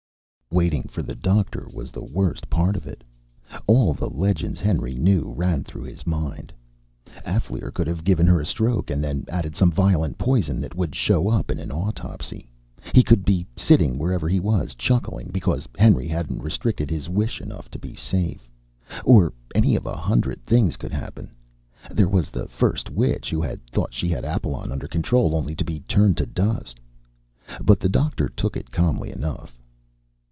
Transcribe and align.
Waiting 0.53 0.83
for 0.89 1.01
the 1.01 1.15
doctor 1.15 1.65
was 1.73 1.91
the 1.91 2.03
worst 2.03 2.49
part 2.49 2.75
of 2.75 2.85
it. 2.85 3.05
All 3.67 3.93
the 3.93 4.09
legends 4.09 4.59
Henry 4.59 4.95
knew 4.95 5.31
ran 5.31 5.63
through 5.63 5.83
his 5.83 6.05
mind. 6.05 6.51
Alféar 7.25 7.73
could 7.73 7.87
have 7.87 8.03
given 8.03 8.27
her 8.27 8.41
a 8.41 8.45
stroke 8.45 8.89
and 8.91 9.01
then 9.01 9.23
added 9.29 9.55
some 9.55 9.71
violent 9.71 10.17
poison 10.17 10.59
that 10.59 10.75
would 10.75 10.93
show 10.93 11.29
up 11.29 11.51
in 11.51 11.57
an 11.59 11.71
autopsy. 11.71 12.49
He 12.93 13.01
could 13.01 13.23
be 13.23 13.45
sitting 13.55 13.97
wherever 13.97 14.27
he 14.27 14.41
was, 14.41 14.75
chuckling 14.75 15.29
because 15.31 15.69
Henry 15.79 16.09
hadn't 16.09 16.43
restricted 16.43 16.89
his 16.91 17.07
wish 17.07 17.39
enough 17.39 17.69
to 17.71 17.79
be 17.79 17.95
safe. 17.95 18.49
Or 19.05 19.31
any 19.55 19.77
of 19.77 19.85
a 19.85 19.95
hundred 19.95 20.45
things 20.45 20.75
could 20.75 20.91
happen. 20.93 21.31
There 21.91 22.09
was 22.09 22.29
the 22.29 22.49
first 22.49 22.89
witch, 22.89 23.29
who 23.29 23.41
had 23.41 23.65
thought 23.67 23.93
she 23.93 24.09
had 24.09 24.25
Apalon 24.25 24.69
under 24.69 24.89
control, 24.89 25.33
only 25.33 25.55
to 25.55 25.63
be 25.63 25.79
turned 25.87 26.17
to 26.17 26.25
dust. 26.25 26.77
But 27.63 27.79
the 27.79 27.87
doctor 27.89 28.27
took 28.27 28.57
it 28.57 28.69
calmly 28.69 29.11
enough. 29.13 29.57